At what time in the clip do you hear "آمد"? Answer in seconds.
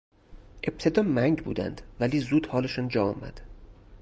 3.05-3.41